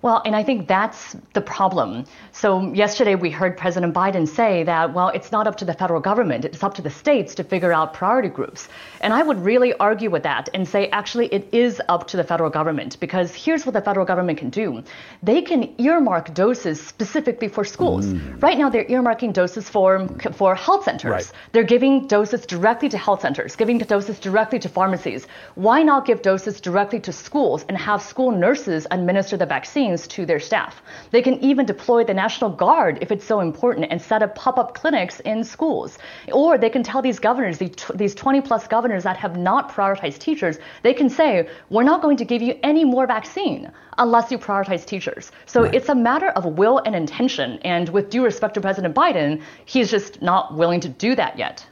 [0.02, 2.06] Well, and I think that's the problem.
[2.32, 6.00] So, yesterday we heard President Biden say that, well, it's not up to the federal
[6.00, 8.70] government, it's up to the states to figure out priority groups.
[9.02, 12.24] And I would really argue with that and say, actually, it is up to the
[12.24, 14.84] federal government because here's what the federal government can do
[15.22, 18.06] they can earmark doses specifically for schools.
[18.06, 18.42] Mm.
[18.42, 21.12] Right now, they're earmarking doses for, for health centers.
[21.12, 21.32] Right.
[21.52, 25.28] They're giving doses directly to health centers, giving doses directly to pharmacies.
[25.56, 29.89] Why not give doses directly to schools and have school nurses administer the vaccine?
[30.08, 30.82] To their staff.
[31.12, 34.58] They can even deploy the National Guard if it's so important and set up pop
[34.58, 35.98] up clinics in schools.
[36.32, 40.58] Or they can tell these governors, these 20 plus governors that have not prioritized teachers,
[40.84, 44.86] they can say, we're not going to give you any more vaccine unless you prioritize
[44.86, 45.32] teachers.
[45.46, 45.76] So right.
[45.76, 47.60] it's a matter of will and intention.
[47.64, 51.66] And with due respect to President Biden, he's just not willing to do that yet.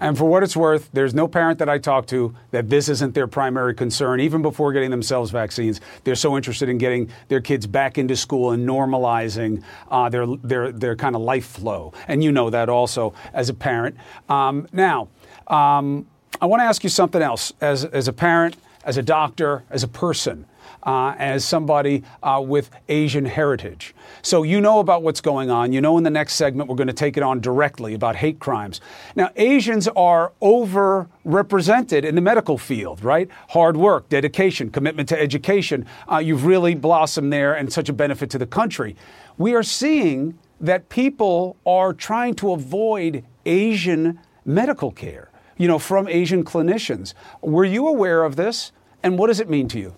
[0.00, 3.14] And for what it's worth, there's no parent that I talk to that this isn't
[3.14, 5.80] their primary concern, even before getting themselves vaccines.
[6.04, 10.72] They're so interested in getting their kids back into school and normalizing uh, their, their,
[10.72, 11.92] their kind of life flow.
[12.06, 13.96] And you know that also as a parent.
[14.28, 15.08] Um, now,
[15.46, 16.06] um,
[16.40, 17.52] I want to ask you something else.
[17.60, 20.46] As, as a parent, as a doctor, as a person,
[20.82, 23.94] uh, as somebody uh, with Asian heritage.
[24.22, 25.72] So you know about what's going on.
[25.72, 28.38] You know in the next segment we're going to take it on directly about hate
[28.38, 28.80] crimes.
[29.14, 33.28] Now, Asians are overrepresented in the medical field, right?
[33.50, 35.86] Hard work, dedication, commitment to education.
[36.10, 38.96] Uh, you've really blossomed there and such a benefit to the country.
[39.36, 46.08] We are seeing that people are trying to avoid Asian medical care, you know, from
[46.08, 47.14] Asian clinicians.
[47.42, 48.72] Were you aware of this?
[49.02, 49.94] And what does it mean to you?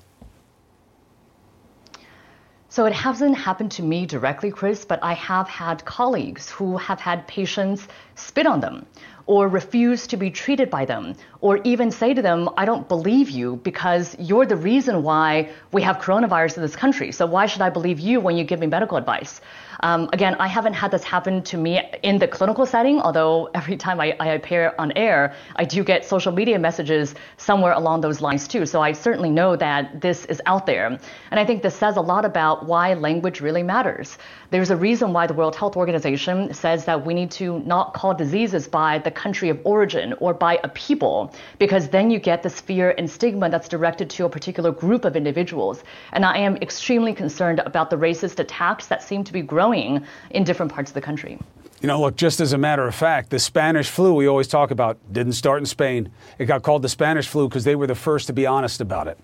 [2.73, 7.01] So it hasn't happened to me directly, Chris, but I have had colleagues who have
[7.01, 8.87] had patients spit on them
[9.27, 13.29] or refuse to be treated by them or even say to them, I don't believe
[13.29, 17.11] you because you're the reason why we have coronavirus in this country.
[17.11, 19.41] So why should I believe you when you give me medical advice?
[19.83, 23.77] Um, again, I haven't had this happen to me in the clinical setting, although every
[23.77, 28.21] time I, I appear on air, I do get social media messages somewhere along those
[28.21, 28.66] lines too.
[28.66, 30.87] So I certainly know that this is out there.
[30.87, 34.19] And I think this says a lot about why language really matters.
[34.51, 38.12] There's a reason why the World Health Organization says that we need to not call
[38.12, 42.61] diseases by the country of origin or by a people, because then you get this
[42.61, 45.83] fear and stigma that's directed to a particular group of individuals.
[46.12, 50.45] And I am extremely concerned about the racist attacks that seem to be growing in
[50.45, 51.39] different parts of the country.
[51.81, 54.71] You know, look, just as a matter of fact, the Spanish flu we always talk
[54.71, 56.11] about didn't start in Spain.
[56.39, 59.09] It got called the Spanish flu because they were the first to be honest about
[59.09, 59.19] it.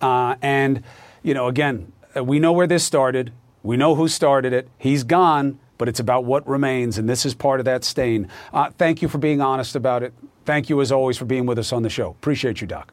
[0.00, 0.82] Uh, and,
[1.22, 3.32] you know, again, we know where this started.
[3.62, 4.68] We know who started it.
[4.76, 8.28] He's gone, but it's about what remains, and this is part of that stain.
[8.52, 10.12] Uh, thank you for being honest about it.
[10.44, 12.10] Thank you, as always, for being with us on the show.
[12.10, 12.92] Appreciate you, Doc.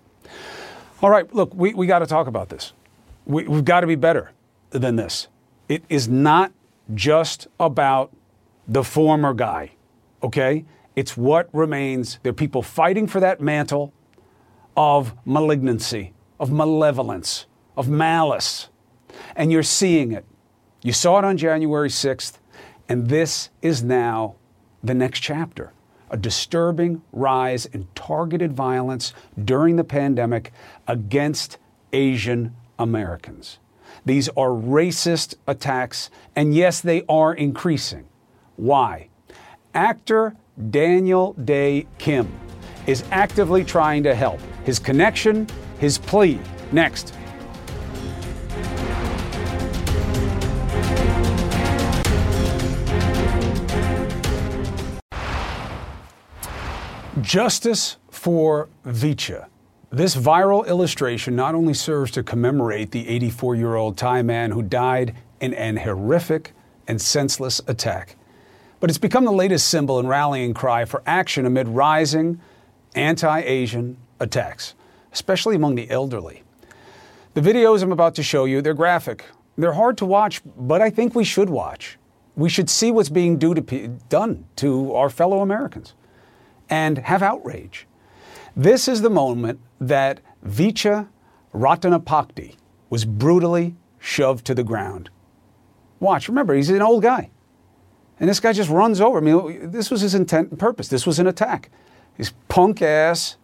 [1.01, 2.71] All right, look, we, we got to talk about this.
[3.25, 4.31] We, we've got to be better
[4.69, 5.27] than this.
[5.67, 6.53] It is not
[6.93, 8.15] just about
[8.67, 9.71] the former guy,
[10.23, 10.65] okay?
[10.95, 12.19] It's what remains.
[12.23, 13.93] There are people fighting for that mantle
[14.75, 18.69] of malignancy, of malevolence, of malice.
[19.35, 20.25] And you're seeing it.
[20.83, 22.39] You saw it on January 6th,
[22.89, 24.35] and this is now
[24.83, 25.73] the next chapter
[26.09, 29.13] a disturbing rise in targeted violence
[29.45, 30.51] during the pandemic
[30.85, 31.57] against
[31.93, 33.59] Asian Americans.
[34.05, 38.07] These are racist attacks, and yes, they are increasing.
[38.55, 39.09] Why?
[39.73, 40.35] Actor
[40.69, 42.31] Daniel Dae Kim
[42.87, 44.39] is actively trying to help.
[44.63, 46.39] His connection, his plea.
[46.71, 47.13] Next.
[57.21, 59.50] Justice for Vicha.
[59.93, 64.61] This viral illustration not only serves to commemorate the 84 year old Thai man who
[64.61, 66.53] died in an horrific
[66.87, 68.15] and senseless attack,
[68.79, 72.39] but it's become the latest symbol and rallying cry for action amid rising
[72.95, 74.75] anti Asian attacks,
[75.11, 76.43] especially among the elderly.
[77.33, 79.25] The videos I'm about to show you, they're graphic.
[79.57, 81.97] They're hard to watch, but I think we should watch.
[82.37, 85.95] We should see what's being to, done to our fellow Americans
[86.69, 87.87] and have outrage.
[88.55, 91.09] This is the moment that Vicha
[91.53, 92.55] Ratanapakdi
[92.89, 95.09] was brutally shoved to the ground.
[95.99, 97.29] Watch, remember, he's an old guy.
[98.19, 99.17] And this guy just runs over.
[99.17, 100.87] I mean, this was his intent and purpose.
[100.87, 101.71] This was an attack.
[102.17, 103.37] This punk ass,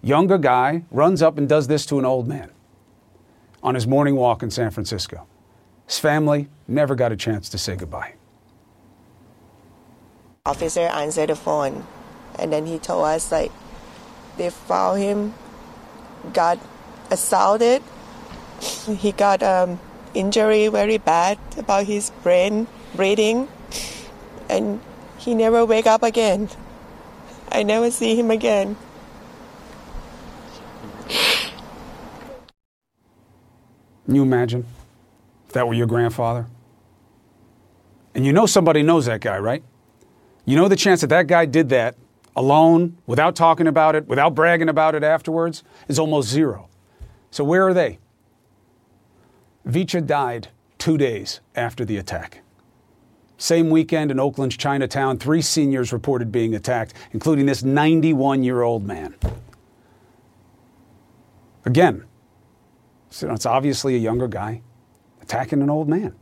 [0.00, 2.50] younger guy runs up and does this to an old man
[3.62, 5.26] on his morning walk in San Francisco.
[5.86, 8.14] His family never got a chance to say goodbye.
[10.46, 11.86] Officer answered the phone,
[12.38, 13.52] and then he told us like
[14.38, 15.34] they found him,
[16.32, 16.58] got
[17.10, 17.82] assaulted.
[18.86, 19.80] He got um,
[20.14, 23.48] injury very bad about his brain breathing,
[24.48, 24.80] and
[25.18, 26.48] he never wake up again.
[27.50, 28.76] I never see him again.
[34.06, 34.66] Can you imagine
[35.46, 36.46] if that were your grandfather?
[38.14, 39.62] And you know somebody knows that guy, right?
[40.44, 41.94] You know the chance that that guy did that
[42.36, 46.68] alone, without talking about it, without bragging about it afterwards, is almost zero.
[47.30, 47.98] So where are they?
[49.66, 52.42] Vicha died two days after the attack.
[53.38, 58.84] Same weekend in Oakland's Chinatown, three seniors reported being attacked, including this 91 year old
[58.84, 59.14] man.
[61.64, 62.04] Again,
[63.10, 64.62] it's obviously a younger guy
[65.20, 66.14] attacking an old man.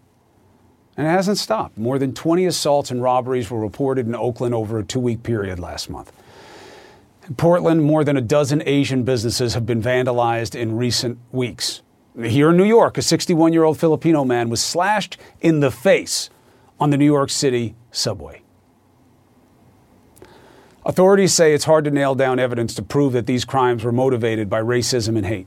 [1.01, 1.78] And it hasn't stopped.
[1.78, 5.59] More than 20 assaults and robberies were reported in Oakland over a two week period
[5.59, 6.12] last month.
[7.26, 11.80] In Portland, more than a dozen Asian businesses have been vandalized in recent weeks.
[12.22, 16.28] Here in New York, a 61 year old Filipino man was slashed in the face
[16.78, 18.42] on the New York City subway.
[20.84, 24.51] Authorities say it's hard to nail down evidence to prove that these crimes were motivated
[24.51, 25.46] by racism and hate.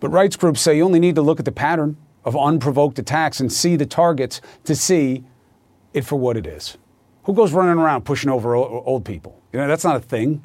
[0.00, 3.40] But rights groups say you only need to look at the pattern of unprovoked attacks
[3.40, 5.24] and see the targets to see
[5.92, 6.76] it for what it is.
[7.24, 9.40] Who goes running around pushing over old people?
[9.52, 10.42] You know, that's not a thing.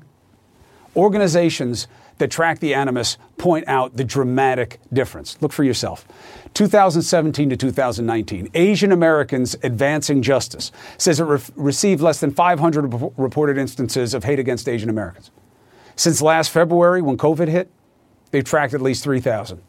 [0.95, 5.39] Organizations that track the animus point out the dramatic difference.
[5.41, 6.07] Look for yourself.
[6.53, 13.57] 2017 to 2019, Asian Americans Advancing Justice says it re- received less than 500 reported
[13.57, 15.31] instances of hate against Asian Americans.
[15.95, 17.71] Since last February, when COVID hit,
[18.31, 19.61] they've tracked at least 3,000.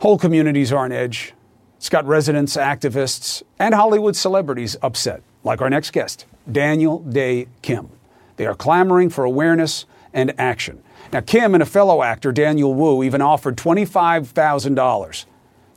[0.00, 1.32] Whole communities are on edge.
[1.78, 7.88] It's got residents, activists, and Hollywood celebrities upset, like our next guest, Daniel Dae Kim.
[8.36, 10.82] They are clamoring for awareness and action.
[11.12, 15.24] Now, Kim and a fellow actor, Daniel Wu, even offered $25,000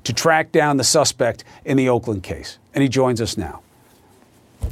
[0.04, 2.58] to track down the suspect in the Oakland case.
[2.74, 3.62] And he joins us now.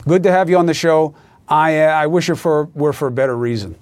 [0.08, 1.16] Good to have you on the show.
[1.48, 3.76] I, uh, I wish it for, were for a better reason.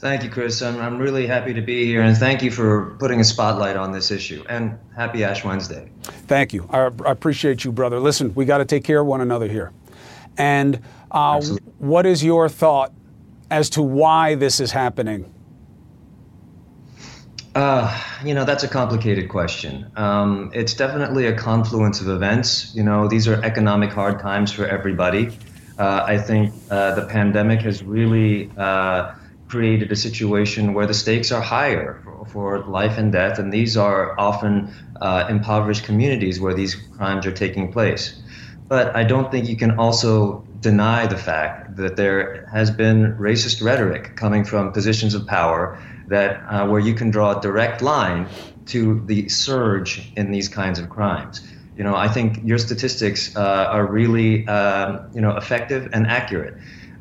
[0.00, 0.62] Thank you, Chris.
[0.62, 3.92] I'm, I'm really happy to be here, and thank you for putting a spotlight on
[3.92, 4.42] this issue.
[4.48, 5.90] And happy Ash Wednesday.
[6.26, 6.66] Thank you.
[6.70, 8.00] I, I appreciate you, brother.
[8.00, 9.72] Listen, we got to take care of one another here.
[10.38, 10.80] And
[11.10, 11.42] uh,
[11.76, 12.94] what is your thought
[13.50, 15.30] as to why this is happening?
[17.54, 19.90] Uh, you know, that's a complicated question.
[19.96, 22.74] Um, it's definitely a confluence of events.
[22.74, 25.36] You know, these are economic hard times for everybody.
[25.78, 29.12] Uh, I think uh, the pandemic has really uh,
[29.50, 33.76] created a situation where the stakes are higher for, for life and death, and these
[33.76, 38.22] are often uh, impoverished communities where these crimes are taking place.
[38.68, 43.60] But I don't think you can also deny the fact that there has been racist
[43.60, 45.76] rhetoric coming from positions of power
[46.06, 48.28] that uh, where you can draw a direct line
[48.66, 51.40] to the surge in these kinds of crimes.
[51.74, 56.54] You know, I think your statistics uh, are really, um, you know, effective and accurate.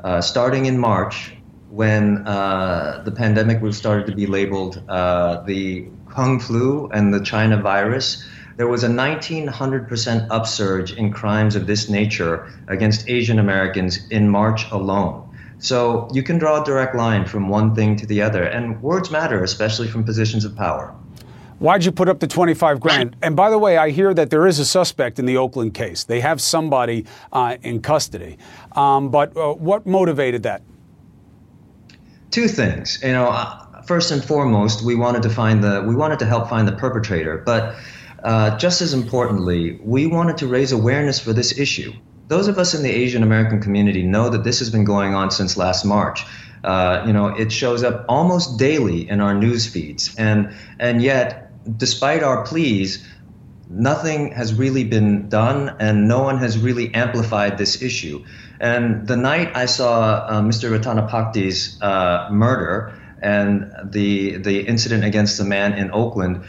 [0.04, 1.39] Uh, starting in March,
[1.70, 7.22] when uh, the pandemic was started to be labeled uh, the Kung flu and the
[7.22, 14.00] China virus, there was a 1900% upsurge in crimes of this nature against Asian Americans
[14.10, 15.26] in March alone.
[15.60, 19.12] So you can draw a direct line from one thing to the other, and words
[19.12, 20.96] matter, especially from positions of power.
[21.60, 23.18] Why'd you put up the 25 grand?
[23.22, 26.06] And by the way, I hear that there is a suspect in the Oakland case.
[26.06, 28.38] They have somebody uh, in custody.
[28.72, 30.62] Um, but uh, what motivated that?
[32.32, 33.00] Two things.
[33.02, 36.50] You know, uh, first and foremost, we wanted to find the we wanted to help
[36.50, 37.76] find the perpetrator, but
[38.24, 41.94] uh, just as importantly, we wanted to raise awareness for this issue.
[42.28, 45.32] Those of us in the Asian American community know that this has been going on
[45.32, 46.24] since last March.
[46.64, 51.50] Uh, you know, it shows up almost daily in our news feeds, and and yet,
[51.78, 53.08] despite our pleas,
[53.70, 58.24] nothing has really been done, and no one has really amplified this issue.
[58.60, 60.78] And the night I saw uh, Mr.
[60.78, 66.44] Ratanapakdi's uh, murder, and the the incident against the man in Oakland,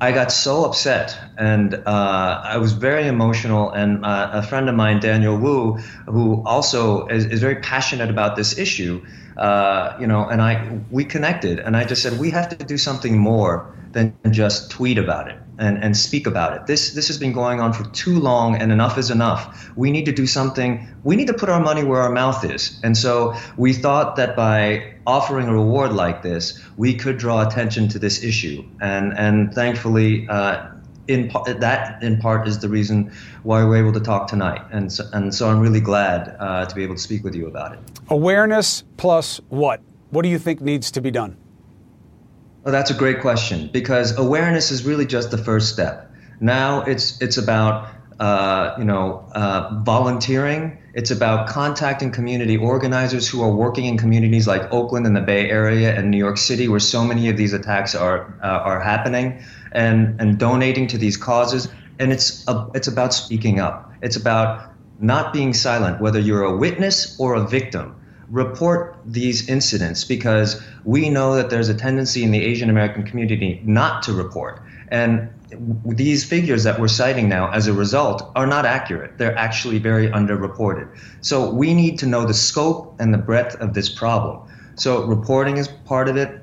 [0.00, 3.70] I got so upset and uh, I was very emotional.
[3.70, 8.36] And uh, a friend of mine, Daniel Wu, who also is, is very passionate about
[8.36, 9.04] this issue,
[9.36, 12.78] uh, you know, and I we connected, and I just said we have to do
[12.78, 16.66] something more than just tweet about it and, and speak about it.
[16.66, 19.70] This this has been going on for too long, and enough is enough.
[19.76, 20.88] We need to do something.
[21.04, 22.80] We need to put our money where our mouth is.
[22.82, 27.88] And so we thought that by offering a reward like this, we could draw attention
[27.88, 28.64] to this issue.
[28.80, 30.26] And and thankfully.
[30.28, 30.66] Uh,
[31.08, 33.10] in that in part is the reason
[33.42, 36.74] why we're able to talk tonight, and so, and so I'm really glad uh, to
[36.74, 37.80] be able to speak with you about it.
[38.10, 39.80] Awareness plus what?
[40.10, 41.36] What do you think needs to be done?
[42.62, 46.12] Oh, that's a great question because awareness is really just the first step.
[46.40, 47.88] Now it's it's about
[48.18, 50.76] uh, you know uh, volunteering.
[50.92, 55.48] It's about contacting community organizers who are working in communities like Oakland and the Bay
[55.48, 59.42] Area and New York City, where so many of these attacks are uh, are happening,
[59.72, 61.68] and and donating to these causes.
[61.98, 63.90] And it's a, it's about speaking up.
[64.02, 67.96] It's about not being silent, whether you're a witness or a victim
[68.30, 73.60] report these incidents because we know that there's a tendency in the Asian American community
[73.64, 74.62] not to report.
[74.88, 75.30] And
[75.84, 79.18] these figures that we're citing now as a result are not accurate.
[79.18, 80.88] They're actually very underreported.
[81.20, 84.48] So we need to know the scope and the breadth of this problem.
[84.76, 86.40] So reporting is part of it.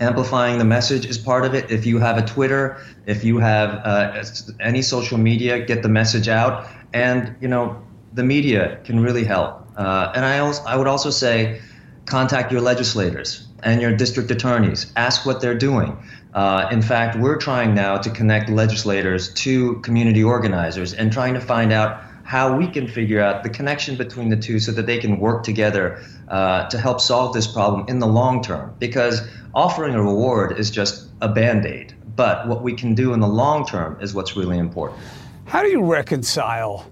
[0.00, 1.70] Amplifying the message is part of it.
[1.70, 4.24] If you have a Twitter, if you have uh,
[4.60, 6.66] any social media, get the message out.
[6.92, 7.82] And, you know,
[8.12, 9.66] the media can really help.
[9.76, 11.60] Uh, and I, also, I would also say
[12.06, 14.92] contact your legislators and your district attorneys.
[14.96, 15.96] Ask what they're doing.
[16.34, 21.40] Uh, in fact, we're trying now to connect legislators to community organizers and trying to
[21.40, 24.98] find out how we can figure out the connection between the two so that they
[24.98, 28.74] can work together uh, to help solve this problem in the long term.
[28.78, 31.94] Because offering a reward is just a band aid.
[32.16, 35.00] But what we can do in the long term is what's really important.
[35.44, 36.86] How do you reconcile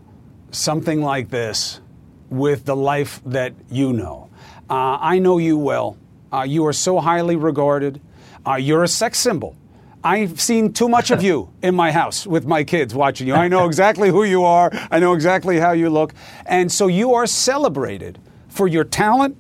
[0.50, 1.80] something like this
[2.28, 4.30] with the life that you know.
[4.68, 5.96] Uh, I know you well.
[6.32, 8.00] Uh, you are so highly regarded.
[8.46, 9.56] Uh, you're a sex symbol.
[10.02, 13.34] I've seen too much of you in my house with my kids watching you.
[13.34, 14.70] I know exactly who you are.
[14.90, 16.14] I know exactly how you look.
[16.46, 18.18] And so you are celebrated
[18.48, 19.36] for your talent,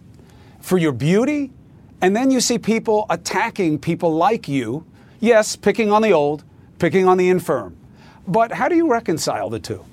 [0.60, 1.52] for your beauty,
[2.02, 4.86] and then you see people attacking people like you.
[5.20, 6.44] Yes, picking on the old,
[6.78, 7.76] picking on the infirm.
[8.26, 9.84] But how do you reconcile the two?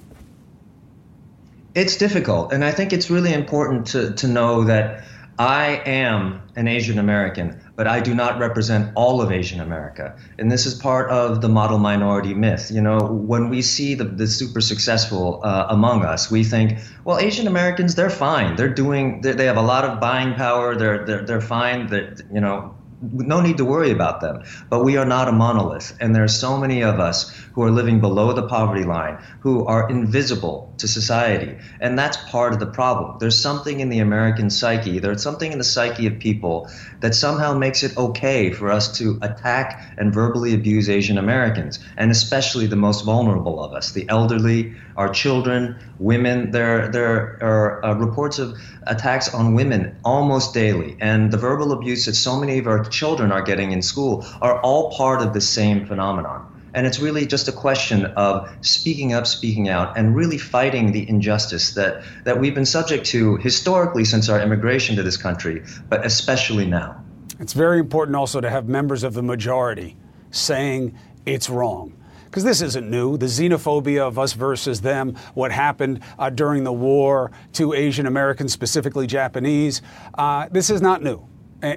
[1.75, 2.53] It's difficult.
[2.53, 5.03] And I think it's really important to, to know that
[5.39, 10.17] I am an Asian American, but I do not represent all of Asian America.
[10.39, 12.71] And this is part of the model minority myth.
[12.71, 17.19] You know, when we see the, the super successful uh, among us, we think, well,
[17.19, 18.55] Asian Americans, they're fine.
[18.55, 20.75] They're doing, they, they have a lot of buying power.
[20.75, 21.87] They're, they're, they're fine.
[21.87, 24.43] They're, you know, no need to worry about them.
[24.69, 25.95] But we are not a monolith.
[25.99, 29.65] And there are so many of us who are living below the poverty line, who
[29.65, 31.57] are invisible to society.
[31.79, 33.17] And that's part of the problem.
[33.19, 36.69] There's something in the American psyche, there's something in the psyche of people
[36.99, 42.11] that somehow makes it okay for us to attack and verbally abuse Asian Americans, and
[42.11, 46.51] especially the most vulnerable of us, the elderly, our children, women.
[46.51, 48.57] There, there are uh, reports of
[48.89, 50.97] attacks on women almost daily.
[50.99, 54.59] And the verbal abuse that so many of our children are getting in school are
[54.61, 56.53] all part of the same phenomenon.
[56.73, 61.09] And it's really just a question of speaking up, speaking out, and really fighting the
[61.09, 66.05] injustice that, that we've been subject to historically since our immigration to this country, but
[66.05, 67.03] especially now.
[67.39, 69.95] It's very important also to have members of the majority
[70.31, 71.93] saying it's wrong
[72.27, 73.17] because this isn't new.
[73.17, 78.53] The xenophobia of us versus them, what happened uh, during the war to Asian Americans,
[78.53, 79.81] specifically Japanese,
[80.15, 81.25] uh, this is not new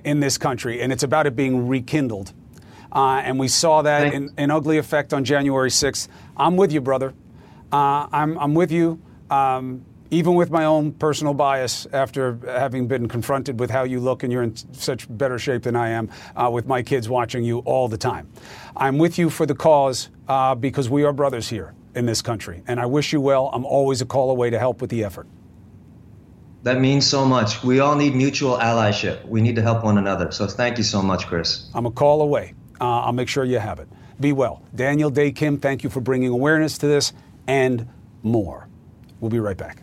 [0.04, 2.32] in this country, and it's about it being rekindled.
[2.92, 6.08] Uh, and we saw that in, in, ugly effect on January 6th.
[6.36, 7.14] I'm with you, brother.
[7.72, 9.00] Uh, I'm, I'm with you.
[9.30, 14.22] Um, even with my own personal bias, after having been confronted with how you look
[14.22, 17.58] and you're in such better shape than I am, uh, with my kids watching you
[17.60, 18.28] all the time.
[18.76, 22.62] I'm with you for the cause uh, because we are brothers here in this country.
[22.66, 23.50] And I wish you well.
[23.52, 25.26] I'm always a call away to help with the effort.
[26.62, 27.62] That means so much.
[27.62, 29.26] We all need mutual allyship.
[29.26, 30.30] We need to help one another.
[30.30, 31.70] So thank you so much, Chris.
[31.74, 32.54] I'm a call away.
[32.80, 33.88] Uh, I'll make sure you have it.
[34.20, 34.62] Be well.
[34.74, 37.14] Daniel Dae Kim, thank you for bringing awareness to this
[37.46, 37.88] and
[38.22, 38.68] more.
[39.20, 39.82] We'll be right back.